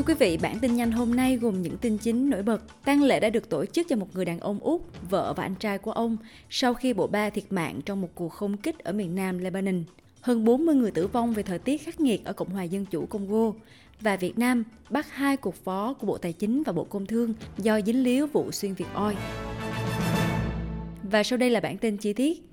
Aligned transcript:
Thưa 0.00 0.06
quý 0.06 0.14
vị, 0.14 0.36
bản 0.42 0.58
tin 0.58 0.76
nhanh 0.76 0.92
hôm 0.92 1.16
nay 1.16 1.36
gồm 1.36 1.62
những 1.62 1.76
tin 1.76 1.98
chính 1.98 2.30
nổi 2.30 2.42
bật. 2.42 2.62
tang 2.84 3.02
lễ 3.02 3.20
đã 3.20 3.30
được 3.30 3.48
tổ 3.48 3.66
chức 3.66 3.88
cho 3.88 3.96
một 3.96 4.06
người 4.14 4.24
đàn 4.24 4.40
ông 4.40 4.58
Úc, 4.60 4.86
vợ 5.10 5.32
và 5.36 5.42
anh 5.42 5.54
trai 5.54 5.78
của 5.78 5.92
ông, 5.92 6.16
sau 6.50 6.74
khi 6.74 6.92
bộ 6.92 7.06
ba 7.06 7.30
thiệt 7.30 7.44
mạng 7.50 7.80
trong 7.84 8.00
một 8.00 8.08
cuộc 8.14 8.28
không 8.28 8.56
kích 8.56 8.78
ở 8.78 8.92
miền 8.92 9.14
nam 9.14 9.38
Lebanon. 9.38 9.84
Hơn 10.20 10.44
40 10.44 10.74
người 10.74 10.90
tử 10.90 11.06
vong 11.06 11.32
về 11.32 11.42
thời 11.42 11.58
tiết 11.58 11.82
khắc 11.82 12.00
nghiệt 12.00 12.24
ở 12.24 12.32
Cộng 12.32 12.48
hòa 12.48 12.62
Dân 12.62 12.86
chủ 12.86 13.06
Congo. 13.06 13.52
Và 14.00 14.16
Việt 14.16 14.38
Nam 14.38 14.64
bắt 14.90 15.06
hai 15.10 15.36
cục 15.36 15.54
phó 15.54 15.92
của 15.92 16.06
Bộ 16.06 16.18
Tài 16.18 16.32
chính 16.32 16.62
và 16.62 16.72
Bộ 16.72 16.84
Công 16.84 17.06
Thương 17.06 17.34
do 17.58 17.80
dính 17.80 18.02
líu 18.02 18.26
vụ 18.26 18.52
xuyên 18.52 18.74
Việt 18.74 18.88
oi. 18.94 19.16
Và 21.02 21.22
sau 21.22 21.36
đây 21.36 21.50
là 21.50 21.60
bản 21.60 21.78
tin 21.78 21.96
chi 21.96 22.12
tiết 22.12 22.49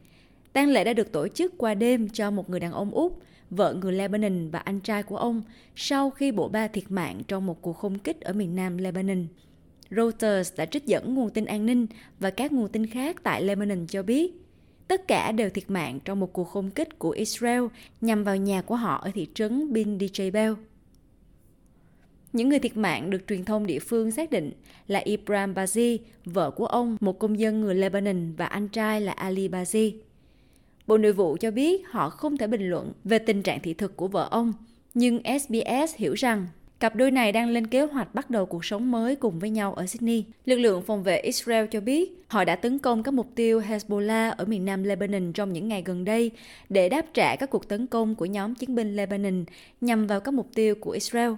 tang 0.53 0.69
lễ 0.69 0.83
đã 0.83 0.93
được 0.93 1.11
tổ 1.11 1.27
chức 1.27 1.53
qua 1.57 1.73
đêm 1.73 2.09
cho 2.09 2.31
một 2.31 2.49
người 2.49 2.59
đàn 2.59 2.71
ông 2.71 2.91
Úc, 2.91 3.21
vợ 3.49 3.73
người 3.73 3.93
Lebanon 3.93 4.49
và 4.49 4.59
anh 4.59 4.79
trai 4.79 5.03
của 5.03 5.17
ông 5.17 5.41
sau 5.75 6.09
khi 6.09 6.31
bộ 6.31 6.47
ba 6.47 6.67
thiệt 6.67 6.91
mạng 6.91 7.21
trong 7.27 7.45
một 7.45 7.61
cuộc 7.61 7.73
không 7.73 7.99
kích 7.99 8.21
ở 8.21 8.33
miền 8.33 8.55
nam 8.55 8.77
Lebanon. 8.77 9.27
Reuters 9.89 10.53
đã 10.57 10.65
trích 10.65 10.85
dẫn 10.85 11.15
nguồn 11.15 11.29
tin 11.29 11.45
an 11.45 11.65
ninh 11.65 11.87
và 12.19 12.29
các 12.29 12.51
nguồn 12.51 12.69
tin 12.69 12.87
khác 12.87 13.23
tại 13.23 13.41
Lebanon 13.41 13.87
cho 13.87 14.03
biết 14.03 14.33
tất 14.87 15.07
cả 15.07 15.31
đều 15.31 15.49
thiệt 15.49 15.69
mạng 15.69 15.99
trong 16.05 16.19
một 16.19 16.33
cuộc 16.33 16.43
không 16.43 16.71
kích 16.71 16.99
của 16.99 17.09
Israel 17.09 17.63
nhằm 18.01 18.23
vào 18.23 18.35
nhà 18.35 18.61
của 18.61 18.75
họ 18.75 18.95
ở 18.95 19.11
thị 19.13 19.27
trấn 19.33 19.73
Bin 19.73 19.97
Djebel. 19.97 20.55
Những 22.33 22.49
người 22.49 22.59
thiệt 22.59 22.77
mạng 22.77 23.09
được 23.09 23.27
truyền 23.27 23.45
thông 23.45 23.67
địa 23.67 23.79
phương 23.79 24.11
xác 24.11 24.31
định 24.31 24.51
là 24.87 24.99
Ibrahim 24.99 25.53
Bazi, 25.53 25.97
vợ 26.25 26.51
của 26.51 26.65
ông, 26.65 26.97
một 26.99 27.19
công 27.19 27.39
dân 27.39 27.61
người 27.61 27.75
Lebanon 27.75 28.33
và 28.37 28.45
anh 28.45 28.67
trai 28.67 29.01
là 29.01 29.11
Ali 29.11 29.49
Bazi. 29.49 29.91
Bộ 30.87 30.97
Nội 30.97 31.13
vụ 31.13 31.37
cho 31.39 31.51
biết 31.51 31.87
họ 31.87 32.09
không 32.09 32.37
thể 32.37 32.47
bình 32.47 32.69
luận 32.69 32.93
về 33.03 33.19
tình 33.19 33.43
trạng 33.43 33.59
thị 33.59 33.73
thực 33.73 33.97
của 33.97 34.07
vợ 34.07 34.27
ông, 34.31 34.53
nhưng 34.93 35.21
SBS 35.39 35.95
hiểu 35.95 36.13
rằng 36.13 36.47
cặp 36.79 36.95
đôi 36.95 37.11
này 37.11 37.31
đang 37.31 37.49
lên 37.49 37.67
kế 37.67 37.81
hoạch 37.81 38.15
bắt 38.15 38.29
đầu 38.29 38.45
cuộc 38.45 38.65
sống 38.65 38.91
mới 38.91 39.15
cùng 39.15 39.39
với 39.39 39.49
nhau 39.49 39.73
ở 39.73 39.87
Sydney. 39.87 40.25
Lực 40.45 40.55
lượng 40.55 40.81
phòng 40.81 41.03
vệ 41.03 41.17
Israel 41.17 41.65
cho 41.71 41.81
biết 41.81 42.23
họ 42.27 42.43
đã 42.43 42.55
tấn 42.55 42.79
công 42.79 43.03
các 43.03 43.13
mục 43.13 43.27
tiêu 43.35 43.61
Hezbollah 43.61 44.33
ở 44.37 44.45
miền 44.45 44.65
nam 44.65 44.83
Lebanon 44.83 45.33
trong 45.33 45.53
những 45.53 45.67
ngày 45.67 45.83
gần 45.85 46.05
đây 46.05 46.31
để 46.69 46.89
đáp 46.89 47.05
trả 47.13 47.35
các 47.35 47.49
cuộc 47.49 47.67
tấn 47.67 47.87
công 47.87 48.15
của 48.15 48.25
nhóm 48.25 48.55
chiến 48.55 48.75
binh 48.75 48.95
Lebanon 48.95 49.45
nhằm 49.81 50.07
vào 50.07 50.19
các 50.19 50.33
mục 50.33 50.47
tiêu 50.55 50.75
của 50.75 50.91
Israel. 50.91 51.31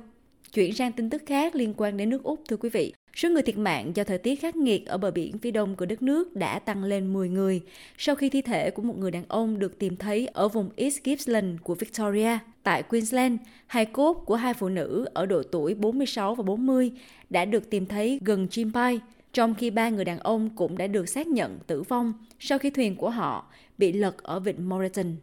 Chuyển 0.53 0.73
sang 0.73 0.91
tin 0.91 1.09
tức 1.09 1.23
khác 1.25 1.55
liên 1.55 1.73
quan 1.77 1.97
đến 1.97 2.09
nước 2.09 2.23
Úc 2.23 2.41
thưa 2.47 2.57
quý 2.57 2.69
vị. 2.69 2.93
Số 3.15 3.29
người 3.29 3.41
thiệt 3.41 3.57
mạng 3.57 3.91
do 3.95 4.03
thời 4.03 4.17
tiết 4.17 4.35
khắc 4.35 4.55
nghiệt 4.55 4.85
ở 4.85 4.97
bờ 4.97 5.11
biển 5.11 5.37
phía 5.37 5.51
đông 5.51 5.75
của 5.75 5.85
đất 5.85 6.01
nước 6.01 6.35
đã 6.35 6.59
tăng 6.59 6.83
lên 6.83 7.13
10 7.13 7.29
người 7.29 7.61
sau 7.97 8.15
khi 8.15 8.29
thi 8.29 8.41
thể 8.41 8.71
của 8.71 8.81
một 8.81 8.97
người 8.97 9.11
đàn 9.11 9.23
ông 9.27 9.59
được 9.59 9.79
tìm 9.79 9.95
thấy 9.95 10.27
ở 10.27 10.47
vùng 10.47 10.69
East 10.75 10.99
Gippsland 11.05 11.59
của 11.63 11.75
Victoria. 11.75 12.37
Tại 12.63 12.83
Queensland, 12.83 13.39
hai 13.67 13.85
cốt 13.85 14.13
của 14.13 14.35
hai 14.35 14.53
phụ 14.53 14.69
nữ 14.69 15.05
ở 15.13 15.25
độ 15.25 15.43
tuổi 15.43 15.73
46 15.73 16.35
và 16.35 16.43
40 16.43 16.91
đã 17.29 17.45
được 17.45 17.69
tìm 17.69 17.85
thấy 17.85 18.19
gần 18.25 18.47
Chimpai, 18.47 18.99
trong 19.33 19.55
khi 19.55 19.69
ba 19.69 19.89
người 19.89 20.05
đàn 20.05 20.19
ông 20.19 20.49
cũng 20.55 20.77
đã 20.77 20.87
được 20.87 21.09
xác 21.09 21.27
nhận 21.27 21.59
tử 21.67 21.81
vong 21.81 22.13
sau 22.39 22.57
khi 22.57 22.69
thuyền 22.69 22.95
của 22.95 23.09
họ 23.09 23.51
bị 23.77 23.91
lật 23.91 24.23
ở 24.23 24.39
vịnh 24.39 24.69
Moreton. 24.69 25.15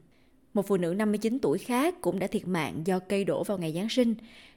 Một 0.55 0.67
phụ 0.67 0.77
nữ 0.77 0.95
59 0.95 1.39
tuổi 1.39 1.59
khác 1.59 2.01
cũng 2.01 2.19
đã 2.19 2.27
thiệt 2.27 2.49
mạng 2.49 2.83
do 2.85 2.99
cây 2.99 3.25
đổ 3.25 3.45
vào 3.45 3.59
ngày 3.59 3.73
Giáng 3.73 3.89
sinh, 3.89 4.15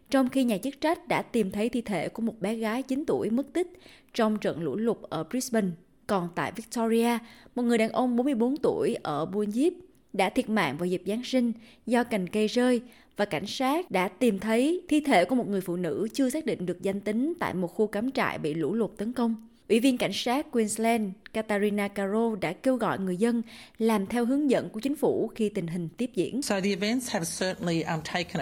trong 0.10 0.30
khi 0.30 0.44
nhà 0.44 0.58
chức 0.58 0.82
trách 0.82 1.08
đã 1.08 1.22
tìm 1.22 1.52
thấy 1.52 1.70
thi 1.70 1.82
thể 1.82 2.10
của 2.10 2.22
một 2.22 2.40
bé 2.40 2.56
gái 2.56 2.84
9 2.84 3.04
tuổi 3.08 3.30
mất 3.30 3.54
tích 3.54 3.80
trong 4.14 4.38
trận 4.40 4.62
lũ 4.62 4.76
lụt 4.76 4.98
ở 5.02 5.24
Brisbane. 5.24 5.70
Còn 6.08 6.30
tại 6.36 6.52
Victoria, 6.56 7.18
một 7.56 7.64
người 7.64 7.78
đàn 7.78 7.90
ông 7.90 8.16
44 8.16 8.58
tuổi 8.58 8.96
ở 9.04 9.26
Bunyip 9.26 9.74
đã 10.14 10.30
thiệt 10.30 10.50
mạng 10.50 10.78
vào 10.78 10.86
dịp 10.86 11.02
Giáng 11.06 11.24
sinh 11.24 11.52
do 11.86 12.04
cành 12.04 12.30
cây 12.30 12.48
rơi 12.48 12.82
và 13.18 13.26
cảnh 13.26 13.48
sát 13.48 13.92
đã 13.92 14.08
tìm 14.08 14.40
thấy 14.40 14.82
thi 14.88 15.00
thể 15.00 15.26
của 15.26 15.36
một 15.36 15.48
người 15.48 15.62
phụ 15.62 15.76
nữ 15.76 16.08
chưa 16.14 16.30
xác 16.30 16.46
định 16.46 16.66
được 16.66 16.82
danh 16.82 17.02
tính 17.02 17.34
tại 17.40 17.54
một 17.54 17.68
khu 17.68 17.88
cắm 17.88 18.12
trại 18.12 18.38
bị 18.38 18.54
lũ 18.54 18.74
lụt 18.74 18.92
tấn 18.98 19.14
công. 19.14 19.49
Ủy 19.70 19.80
viên 19.80 19.98
cảnh 19.98 20.14
sát 20.14 20.52
Queensland 20.52 21.12
Katarina 21.34 21.88
Caro 21.88 22.36
đã 22.42 22.54
kêu 22.54 22.76
gọi 22.76 23.00
người 23.00 23.18
dân 23.18 23.42
làm 23.78 24.06
theo 24.06 24.26
hướng 24.26 24.50
dẫn 24.50 24.70
của 24.70 24.80
chính 24.80 24.96
phủ 24.96 25.32
khi 25.36 25.50
tình 25.50 25.68
hình 25.68 25.90
tiếp 25.98 26.12
diễn. 26.14 26.34
Um, 26.34 26.42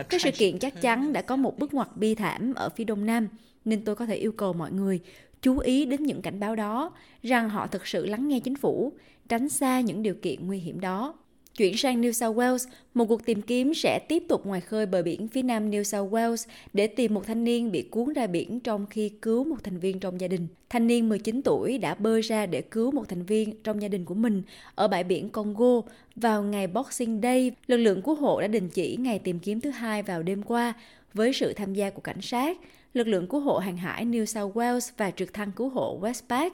Các 0.09 0.21
sự 0.21 0.31
kiện 0.37 0.59
chắc 0.59 0.81
chắn 0.81 1.13
đã 1.13 1.21
có 1.21 1.35
một 1.35 1.59
bước 1.59 1.73
ngoặt 1.73 1.97
bi 1.97 2.15
thảm 2.15 2.53
ở 2.53 2.69
phía 2.69 2.83
đông 2.83 3.05
nam, 3.05 3.27
nên 3.65 3.83
tôi 3.83 3.95
có 3.95 4.05
thể 4.05 4.15
yêu 4.15 4.31
cầu 4.31 4.53
mọi 4.53 4.71
người 4.71 4.99
chú 5.41 5.57
ý 5.57 5.85
đến 5.85 6.03
những 6.03 6.21
cảnh 6.21 6.39
báo 6.39 6.55
đó, 6.55 6.91
rằng 7.23 7.49
họ 7.49 7.67
thực 7.67 7.87
sự 7.87 8.05
lắng 8.05 8.27
nghe 8.27 8.39
chính 8.39 8.55
phủ, 8.55 8.93
tránh 9.29 9.49
xa 9.49 9.81
những 9.81 10.03
điều 10.03 10.15
kiện 10.21 10.47
nguy 10.47 10.59
hiểm 10.59 10.79
đó. 10.79 11.15
Chuyển 11.57 11.77
sang 11.77 12.01
New 12.01 12.11
South 12.11 12.37
Wales, 12.37 12.67
một 12.93 13.05
cuộc 13.05 13.25
tìm 13.25 13.41
kiếm 13.41 13.73
sẽ 13.73 13.99
tiếp 13.99 14.23
tục 14.27 14.45
ngoài 14.45 14.61
khơi 14.61 14.85
bờ 14.85 15.01
biển 15.01 15.27
phía 15.27 15.41
nam 15.41 15.71
New 15.71 15.83
South 15.83 16.13
Wales 16.13 16.47
để 16.73 16.87
tìm 16.87 17.13
một 17.13 17.25
thanh 17.27 17.43
niên 17.43 17.71
bị 17.71 17.81
cuốn 17.81 18.13
ra 18.13 18.27
biển 18.27 18.59
trong 18.59 18.85
khi 18.85 19.09
cứu 19.09 19.43
một 19.43 19.55
thành 19.63 19.79
viên 19.79 19.99
trong 19.99 20.21
gia 20.21 20.27
đình. 20.27 20.47
Thanh 20.69 20.87
niên 20.87 21.09
19 21.09 21.41
tuổi 21.41 21.77
đã 21.77 21.95
bơi 21.95 22.21
ra 22.21 22.45
để 22.45 22.61
cứu 22.61 22.91
một 22.91 23.09
thành 23.09 23.23
viên 23.23 23.61
trong 23.63 23.81
gia 23.81 23.87
đình 23.87 24.05
của 24.05 24.13
mình 24.13 24.41
ở 24.75 24.87
bãi 24.87 25.03
biển 25.03 25.29
Congo 25.29 25.81
vào 26.15 26.43
ngày 26.43 26.67
Boxing 26.67 27.21
Day. 27.21 27.51
Lực 27.67 27.77
lượng 27.77 28.01
cứu 28.01 28.15
hộ 28.15 28.41
đã 28.41 28.47
đình 28.47 28.69
chỉ 28.69 28.97
ngày 28.99 29.19
tìm 29.19 29.39
kiếm 29.39 29.61
thứ 29.61 29.69
hai 29.69 30.03
vào 30.03 30.23
đêm 30.23 30.43
qua 30.43 30.73
với 31.13 31.33
sự 31.33 31.53
tham 31.53 31.73
gia 31.73 31.89
của 31.89 32.01
cảnh 32.01 32.21
sát, 32.21 32.57
lực 32.93 33.07
lượng 33.07 33.27
cứu 33.27 33.39
hộ 33.39 33.57
hàng 33.57 33.77
hải 33.77 34.05
New 34.05 34.25
South 34.25 34.57
Wales 34.57 34.91
và 34.97 35.11
trực 35.11 35.33
thăng 35.33 35.51
cứu 35.51 35.69
hộ 35.69 35.99
Westpac 36.01 36.49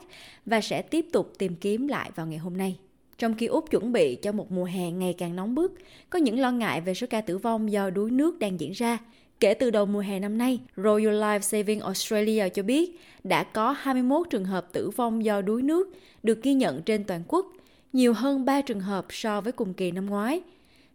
và 0.46 0.60
sẽ 0.60 0.82
tiếp 0.82 1.06
tục 1.12 1.32
tìm 1.38 1.56
kiếm 1.56 1.88
lại 1.88 2.10
vào 2.14 2.26
ngày 2.26 2.38
hôm 2.38 2.56
nay. 2.56 2.76
Trong 3.18 3.34
khi 3.34 3.46
Úc 3.46 3.70
chuẩn 3.70 3.92
bị 3.92 4.14
cho 4.14 4.32
một 4.32 4.52
mùa 4.52 4.64
hè 4.64 4.90
ngày 4.90 5.14
càng 5.18 5.36
nóng 5.36 5.54
bức, 5.54 5.74
có 6.10 6.18
những 6.18 6.40
lo 6.40 6.50
ngại 6.50 6.80
về 6.80 6.94
số 6.94 7.06
ca 7.10 7.20
tử 7.20 7.38
vong 7.38 7.72
do 7.72 7.90
đuối 7.90 8.10
nước 8.10 8.38
đang 8.38 8.60
diễn 8.60 8.72
ra. 8.72 8.98
Kể 9.40 9.54
từ 9.54 9.70
đầu 9.70 9.86
mùa 9.86 10.00
hè 10.00 10.18
năm 10.18 10.38
nay, 10.38 10.60
Royal 10.76 11.22
Life 11.22 11.40
Saving 11.40 11.80
Australia 11.80 12.48
cho 12.48 12.62
biết 12.62 13.00
đã 13.24 13.44
có 13.44 13.72
21 13.72 14.26
trường 14.30 14.44
hợp 14.44 14.72
tử 14.72 14.90
vong 14.90 15.24
do 15.24 15.42
đuối 15.42 15.62
nước 15.62 15.94
được 16.22 16.42
ghi 16.42 16.54
nhận 16.54 16.82
trên 16.82 17.04
toàn 17.04 17.22
quốc, 17.28 17.46
nhiều 17.92 18.12
hơn 18.12 18.44
3 18.44 18.60
trường 18.60 18.80
hợp 18.80 19.06
so 19.10 19.40
với 19.40 19.52
cùng 19.52 19.74
kỳ 19.74 19.90
năm 19.90 20.06
ngoái. 20.06 20.40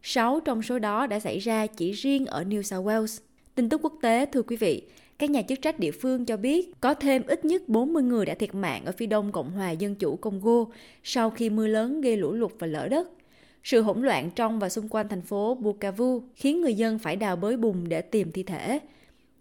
6 0.03 0.40
trong 0.40 0.62
số 0.62 0.79
đó 0.79 1.08
đã 1.08 1.19
xảy 1.19 1.40
ra 1.40 1.68
chỉ 1.68 1.91
riêng 1.91 2.25
ở 2.25 2.44
New 2.44 2.62
South 2.62 2.88
Wales. 2.88 3.22
Tin 3.56 3.69
tức 3.69 3.81
quốc 3.84 3.94
tế 4.02 4.25
thưa 4.25 4.41
quý 4.41 4.56
vị, 4.56 4.84
các 5.19 5.30
nhà 5.30 5.41
chức 5.41 5.62
trách 5.62 5.80
địa 5.80 5.91
phương 5.91 6.25
cho 6.25 6.38
biết 6.38 6.81
có 6.81 6.94
thêm 6.94 7.24
ít 7.28 7.46
nhất 7.46 7.69
40 7.69 8.03
người 8.03 8.25
đã 8.25 8.34
thiệt 8.34 8.56
mạng 8.56 8.85
ở 8.85 8.91
phía 8.91 9.06
đông 9.06 9.31
Cộng 9.31 9.52
hòa 9.52 9.72
Dân 9.72 9.96
chủ 9.96 10.16
Congo 10.16 10.66
sau 11.03 11.30
khi 11.30 11.50
mưa 11.50 11.68
lớn 11.68 12.02
gây 12.02 12.18
lũ 12.18 12.34
lụt 12.34 12.52
và 12.59 12.68
lở 12.68 12.88
đất. 12.88 13.09
Sự 13.63 13.81
hỗn 13.81 14.02
loạn 14.02 14.29
trong 14.35 14.59
và 14.59 14.69
xung 14.69 14.88
quanh 14.90 15.08
thành 15.08 15.22
phố 15.22 15.56
Bukavu 15.56 16.22
khiến 16.35 16.62
người 16.62 16.74
dân 16.74 17.00
phải 17.00 17.16
đào 17.16 17.35
bới 17.35 17.58
bùn 17.58 17.90
để 17.90 18.02
tìm 18.02 18.31
thi 18.31 18.44
thể. 18.44 18.79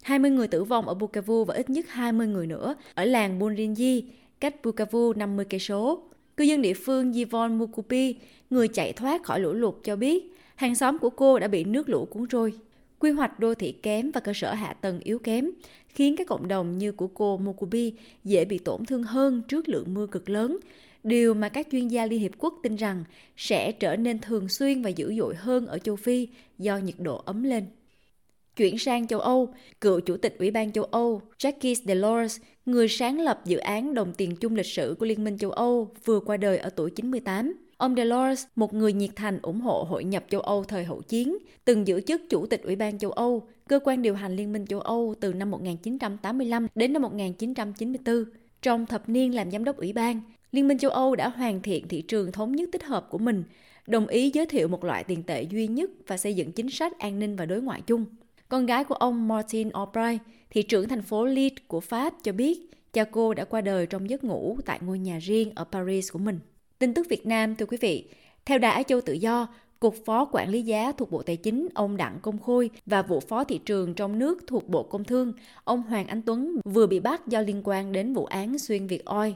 20 0.03 0.31
người 0.31 0.47
tử 0.47 0.63
vong 0.63 0.87
ở 0.87 0.93
Bukavu 0.93 1.43
và 1.43 1.55
ít 1.55 1.69
nhất 1.69 1.85
20 1.89 2.27
người 2.27 2.47
nữa 2.47 2.75
ở 2.93 3.05
làng 3.05 3.39
Bunrinji, 3.39 4.01
cách 4.39 4.55
Bukavu 4.63 5.13
50 5.13 5.45
cây 5.49 5.59
số. 5.59 6.03
Cư 6.37 6.43
dân 6.43 6.61
địa 6.61 6.73
phương 6.73 7.13
Yvonne 7.13 7.55
Mukupi, 7.55 8.15
người 8.49 8.67
chạy 8.67 8.93
thoát 8.93 9.23
khỏi 9.23 9.39
lũ 9.39 9.53
lụt 9.53 9.75
cho 9.83 9.95
biết, 9.95 10.35
hàng 10.55 10.75
xóm 10.75 10.97
của 10.97 11.09
cô 11.09 11.39
đã 11.39 11.47
bị 11.47 11.63
nước 11.63 11.89
lũ 11.89 12.05
cuốn 12.05 12.27
trôi. 12.27 12.53
Quy 12.99 13.11
hoạch 13.11 13.39
đô 13.39 13.53
thị 13.53 13.71
kém 13.71 14.11
và 14.11 14.21
cơ 14.21 14.31
sở 14.35 14.53
hạ 14.53 14.73
tầng 14.73 14.99
yếu 14.99 15.19
kém 15.19 15.51
khiến 15.87 16.15
các 16.17 16.27
cộng 16.27 16.47
đồng 16.47 16.77
như 16.77 16.91
của 16.91 17.07
cô 17.07 17.37
Mokubi 17.37 17.93
dễ 18.23 18.45
bị 18.45 18.57
tổn 18.57 18.85
thương 18.85 19.03
hơn 19.03 19.41
trước 19.47 19.69
lượng 19.69 19.93
mưa 19.93 20.07
cực 20.07 20.29
lớn, 20.29 20.57
điều 21.03 21.33
mà 21.33 21.49
các 21.49 21.67
chuyên 21.71 21.87
gia 21.87 22.05
Liên 22.05 22.19
Hiệp 22.19 22.31
Quốc 22.37 22.53
tin 22.63 22.75
rằng 22.75 23.03
sẽ 23.37 23.71
trở 23.71 23.95
nên 23.95 24.19
thường 24.19 24.49
xuyên 24.49 24.81
và 24.81 24.89
dữ 24.89 25.13
dội 25.17 25.35
hơn 25.35 25.67
ở 25.67 25.79
châu 25.79 25.95
Phi 25.95 26.27
do 26.57 26.77
nhiệt 26.77 26.95
độ 26.97 27.21
ấm 27.25 27.43
lên. 27.43 27.65
Chuyển 28.55 28.77
sang 28.77 29.07
châu 29.07 29.19
Âu, 29.19 29.53
cựu 29.81 29.99
chủ 29.99 30.17
tịch 30.17 30.35
Ủy 30.39 30.51
ban 30.51 30.71
châu 30.71 30.83
Âu 30.83 31.21
Jacques 31.37 31.75
Delors, 31.85 32.39
người 32.65 32.87
sáng 32.87 33.19
lập 33.19 33.41
dự 33.45 33.57
án 33.57 33.93
đồng 33.93 34.13
tiền 34.13 34.35
chung 34.35 34.55
lịch 34.55 34.65
sử 34.65 34.95
của 34.99 35.05
Liên 35.05 35.23
minh 35.23 35.37
châu 35.37 35.51
Âu, 35.51 35.91
vừa 36.05 36.19
qua 36.19 36.37
đời 36.37 36.57
ở 36.57 36.69
tuổi 36.69 36.91
98. 36.91 37.53
Ông 37.79 37.95
Delors, 37.95 38.45
một 38.55 38.73
người 38.73 38.93
nhiệt 38.93 39.09
thành 39.15 39.39
ủng 39.41 39.61
hộ 39.61 39.83
hội 39.89 40.03
nhập 40.03 40.25
châu 40.29 40.41
Âu 40.41 40.63
thời 40.63 40.83
hậu 40.83 41.01
chiến, 41.01 41.37
từng 41.65 41.87
giữ 41.87 42.01
chức 42.01 42.21
Chủ 42.29 42.45
tịch 42.45 42.63
Ủy 42.63 42.75
ban 42.75 42.97
châu 42.99 43.11
Âu, 43.11 43.47
cơ 43.67 43.79
quan 43.83 44.01
điều 44.01 44.15
hành 44.15 44.35
Liên 44.35 44.53
minh 44.53 44.65
châu 44.65 44.79
Âu 44.79 45.15
từ 45.19 45.33
năm 45.33 45.51
1985 45.51 46.67
đến 46.75 46.93
năm 46.93 47.01
1994. 47.01 48.25
Trong 48.61 48.85
thập 48.85 49.09
niên 49.09 49.35
làm 49.35 49.51
giám 49.51 49.63
đốc 49.63 49.77
ủy 49.77 49.93
ban, 49.93 50.21
Liên 50.51 50.67
minh 50.67 50.77
châu 50.77 50.91
Âu 50.91 51.15
đã 51.15 51.29
hoàn 51.29 51.61
thiện 51.61 51.87
thị 51.87 52.01
trường 52.01 52.31
thống 52.31 52.55
nhất 52.55 52.69
tích 52.71 52.83
hợp 52.83 53.07
của 53.09 53.17
mình, 53.17 53.43
đồng 53.87 54.07
ý 54.07 54.31
giới 54.33 54.45
thiệu 54.45 54.67
một 54.67 54.83
loại 54.83 55.03
tiền 55.03 55.23
tệ 55.23 55.41
duy 55.41 55.67
nhất 55.67 55.89
và 56.07 56.17
xây 56.17 56.33
dựng 56.33 56.51
chính 56.51 56.69
sách 56.69 56.99
an 56.99 57.19
ninh 57.19 57.35
và 57.35 57.45
đối 57.45 57.61
ngoại 57.61 57.81
chung. 57.81 58.05
Con 58.49 58.65
gái 58.65 58.83
của 58.83 58.95
ông 58.95 59.27
Martin 59.27 59.69
Albright, 59.69 60.21
thị 60.49 60.63
trưởng 60.63 60.87
thành 60.87 61.01
phố 61.01 61.25
Lille 61.25 61.55
của 61.67 61.79
Pháp 61.79 62.13
cho 62.23 62.31
biết 62.31 62.71
cha 62.93 63.03
cô 63.03 63.33
đã 63.33 63.45
qua 63.45 63.61
đời 63.61 63.85
trong 63.85 64.09
giấc 64.09 64.23
ngủ 64.23 64.57
tại 64.65 64.79
ngôi 64.81 64.99
nhà 64.99 65.17
riêng 65.17 65.51
ở 65.55 65.63
Paris 65.63 66.11
của 66.11 66.19
mình. 66.19 66.39
Tin 66.79 66.93
tức 66.93 67.07
Việt 67.09 67.25
Nam 67.25 67.55
thưa 67.55 67.65
quý 67.65 67.77
vị, 67.81 68.09
theo 68.45 68.57
Đài 68.57 68.71
Á 68.71 68.83
Châu 68.83 69.01
Tự 69.01 69.13
Do, 69.13 69.47
Cục 69.79 69.95
Phó 70.05 70.25
Quản 70.31 70.49
lý 70.49 70.61
giá 70.61 70.91
thuộc 70.91 71.11
Bộ 71.11 71.21
Tài 71.21 71.37
chính 71.37 71.67
ông 71.73 71.97
Đặng 71.97 72.19
Công 72.21 72.39
Khôi 72.39 72.69
và 72.85 73.01
vụ 73.01 73.19
Phó 73.19 73.43
Thị 73.43 73.59
trường 73.65 73.93
trong 73.93 74.19
nước 74.19 74.47
thuộc 74.47 74.69
Bộ 74.69 74.83
Công 74.83 75.03
Thương, 75.03 75.33
ông 75.63 75.81
Hoàng 75.81 76.07
Anh 76.07 76.21
Tuấn 76.21 76.55
vừa 76.65 76.87
bị 76.87 76.99
bắt 76.99 77.27
do 77.27 77.41
liên 77.41 77.61
quan 77.63 77.91
đến 77.91 78.13
vụ 78.13 78.25
án 78.25 78.59
xuyên 78.59 78.87
Việt 78.87 79.05
Oi. 79.05 79.35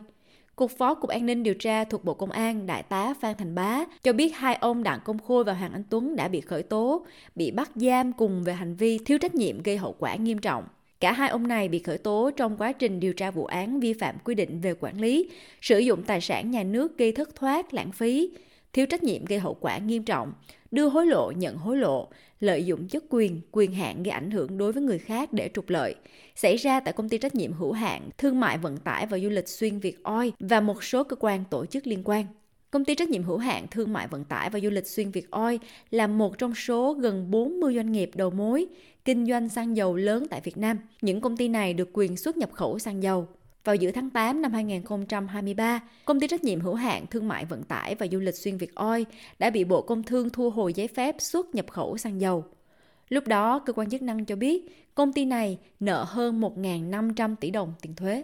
Cục 0.55 0.71
Phó 0.77 0.93
Cục 0.93 1.09
An 1.09 1.25
ninh 1.25 1.43
điều 1.43 1.53
tra 1.53 1.83
thuộc 1.83 2.03
Bộ 2.03 2.13
Công 2.13 2.31
an 2.31 2.65
Đại 2.65 2.83
tá 2.83 3.13
Phan 3.21 3.35
Thành 3.37 3.55
Bá 3.55 3.85
cho 4.03 4.13
biết 4.13 4.35
hai 4.35 4.55
ông 4.55 4.83
Đặng 4.83 4.99
Công 5.05 5.19
Khôi 5.19 5.43
và 5.43 5.53
Hoàng 5.53 5.73
Anh 5.73 5.83
Tuấn 5.89 6.15
đã 6.15 6.27
bị 6.27 6.41
khởi 6.41 6.63
tố, 6.63 7.05
bị 7.35 7.51
bắt 7.51 7.71
giam 7.75 8.13
cùng 8.13 8.43
về 8.43 8.53
hành 8.53 8.75
vi 8.75 8.97
thiếu 8.97 9.17
trách 9.17 9.35
nhiệm 9.35 9.63
gây 9.63 9.77
hậu 9.77 9.95
quả 9.99 10.15
nghiêm 10.15 10.37
trọng. 10.37 10.63
Cả 11.03 11.11
hai 11.11 11.29
ông 11.29 11.47
này 11.47 11.69
bị 11.69 11.79
khởi 11.79 11.97
tố 11.97 12.31
trong 12.37 12.57
quá 12.57 12.71
trình 12.71 12.99
điều 12.99 13.13
tra 13.13 13.31
vụ 13.31 13.45
án 13.45 13.79
vi 13.79 13.93
phạm 13.93 14.15
quy 14.23 14.35
định 14.35 14.61
về 14.61 14.73
quản 14.79 15.01
lý, 15.01 15.29
sử 15.61 15.79
dụng 15.79 16.03
tài 16.03 16.21
sản 16.21 16.51
nhà 16.51 16.63
nước 16.63 16.97
gây 16.97 17.11
thất 17.11 17.35
thoát, 17.35 17.73
lãng 17.73 17.91
phí, 17.91 18.29
thiếu 18.73 18.85
trách 18.85 19.03
nhiệm 19.03 19.25
gây 19.25 19.39
hậu 19.39 19.53
quả 19.53 19.77
nghiêm 19.77 20.03
trọng, 20.03 20.33
đưa 20.71 20.89
hối 20.89 21.05
lộ, 21.05 21.31
nhận 21.31 21.55
hối 21.57 21.77
lộ, 21.77 22.07
lợi 22.39 22.65
dụng 22.65 22.87
chức 22.87 23.05
quyền, 23.09 23.41
quyền 23.51 23.73
hạn 23.73 24.03
gây 24.03 24.11
ảnh 24.11 24.31
hưởng 24.31 24.57
đối 24.57 24.71
với 24.71 24.83
người 24.83 24.99
khác 24.99 25.33
để 25.33 25.49
trục 25.53 25.69
lợi, 25.69 25.95
xảy 26.35 26.57
ra 26.57 26.79
tại 26.79 26.93
công 26.93 27.09
ty 27.09 27.17
trách 27.17 27.35
nhiệm 27.35 27.53
hữu 27.53 27.71
hạn 27.71 28.09
thương 28.17 28.39
mại 28.39 28.57
vận 28.57 28.77
tải 28.77 29.05
và 29.05 29.19
du 29.19 29.29
lịch 29.29 29.49
xuyên 29.49 29.79
Việt 29.79 30.03
Oi 30.03 30.31
và 30.39 30.59
một 30.59 30.83
số 30.83 31.03
cơ 31.03 31.15
quan 31.15 31.43
tổ 31.49 31.65
chức 31.65 31.87
liên 31.87 32.01
quan. 32.03 32.25
Công 32.73 32.85
ty 32.85 32.95
trách 32.95 33.09
nhiệm 33.09 33.23
hữu 33.23 33.37
hạn 33.37 33.67
thương 33.71 33.93
mại 33.93 34.07
vận 34.07 34.23
tải 34.23 34.49
và 34.49 34.59
du 34.59 34.69
lịch 34.69 34.87
xuyên 34.87 35.11
Việt 35.11 35.31
Oi 35.31 35.59
là 35.91 36.07
một 36.07 36.37
trong 36.37 36.55
số 36.55 36.93
gần 36.93 37.31
40 37.31 37.75
doanh 37.75 37.91
nghiệp 37.91 38.11
đầu 38.15 38.29
mối 38.29 38.65
kinh 39.05 39.25
doanh 39.25 39.49
xăng 39.49 39.77
dầu 39.77 39.95
lớn 39.95 40.25
tại 40.29 40.41
Việt 40.43 40.57
Nam. 40.57 40.77
Những 41.01 41.21
công 41.21 41.37
ty 41.37 41.47
này 41.47 41.73
được 41.73 41.89
quyền 41.93 42.17
xuất 42.17 42.37
nhập 42.37 42.51
khẩu 42.53 42.79
xăng 42.79 43.03
dầu. 43.03 43.27
Vào 43.63 43.75
giữa 43.75 43.91
tháng 43.91 44.09
8 44.09 44.41
năm 44.41 44.53
2023, 44.53 45.81
công 46.05 46.19
ty 46.19 46.27
trách 46.27 46.43
nhiệm 46.43 46.59
hữu 46.59 46.73
hạn 46.73 47.05
thương 47.07 47.27
mại 47.27 47.45
vận 47.45 47.63
tải 47.63 47.95
và 47.95 48.07
du 48.11 48.19
lịch 48.19 48.35
xuyên 48.35 48.57
Việt 48.57 48.75
Oi 48.75 49.05
đã 49.39 49.49
bị 49.49 49.63
Bộ 49.63 49.81
Công 49.81 50.03
Thương 50.03 50.29
thu 50.29 50.49
hồi 50.49 50.73
giấy 50.73 50.87
phép 50.87 51.15
xuất 51.19 51.55
nhập 51.55 51.65
khẩu 51.71 51.97
xăng 51.97 52.21
dầu. 52.21 52.45
Lúc 53.09 53.27
đó, 53.27 53.59
cơ 53.59 53.73
quan 53.73 53.89
chức 53.89 54.01
năng 54.01 54.25
cho 54.25 54.35
biết 54.35 54.87
công 54.95 55.13
ty 55.13 55.25
này 55.25 55.57
nợ 55.79 56.05
hơn 56.07 56.41
1.500 56.41 57.35
tỷ 57.35 57.51
đồng 57.51 57.73
tiền 57.81 57.95
thuế. 57.95 58.23